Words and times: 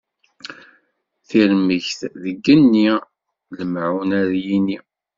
Tirmegt 1.27 1.99
deg 2.21 2.25
igenni, 2.39 2.89
lmaɛun 3.59 4.09
ar 4.19 4.29
yini. 4.45 4.77